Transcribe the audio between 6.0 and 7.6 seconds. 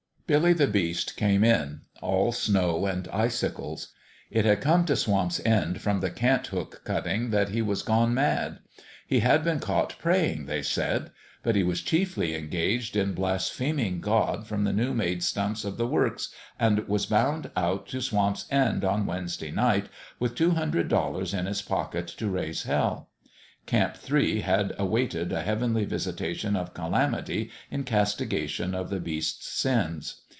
Cant hook cutting that